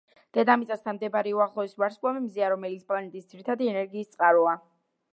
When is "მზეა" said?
2.25-2.51